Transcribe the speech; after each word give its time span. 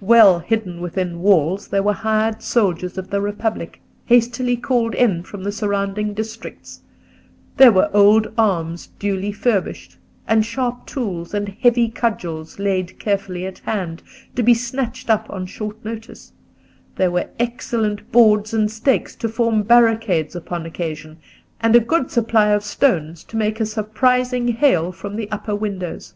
Well 0.00 0.40
hidden 0.40 0.80
within 0.80 1.20
walls 1.20 1.68
there 1.68 1.84
were 1.84 1.92
hired 1.92 2.42
soldiers 2.42 2.98
of 2.98 3.08
the 3.08 3.20
Republic, 3.20 3.80
hastily 4.06 4.56
called 4.56 4.96
in 4.96 5.22
from 5.22 5.44
the 5.44 5.52
surrounding 5.52 6.12
districts; 6.12 6.80
there 7.56 7.70
were 7.70 7.88
old 7.94 8.26
arms 8.36 8.88
duly 8.98 9.30
furbished, 9.30 9.96
and 10.26 10.44
sharp 10.44 10.86
tools 10.86 11.34
and 11.34 11.50
heavy 11.60 11.88
cudgels 11.88 12.58
laid 12.58 12.98
carefully 12.98 13.46
at 13.46 13.60
hand, 13.60 14.02
to 14.34 14.42
be 14.42 14.54
snatched 14.54 15.08
up 15.08 15.30
on 15.30 15.46
short 15.46 15.84
notice; 15.84 16.32
there 16.96 17.12
were 17.12 17.28
excellent 17.38 18.10
boards 18.10 18.52
and 18.52 18.72
stakes 18.72 19.14
to 19.14 19.28
form 19.28 19.62
barricades 19.62 20.34
upon 20.34 20.66
occasion, 20.66 21.16
and 21.60 21.76
a 21.76 21.78
good 21.78 22.10
supply 22.10 22.48
of 22.48 22.64
stones 22.64 23.22
to 23.22 23.36
make 23.36 23.60
a 23.60 23.64
surprising 23.66 24.48
hail 24.48 24.90
from 24.90 25.14
the 25.14 25.30
upper 25.30 25.54
windows. 25.54 26.14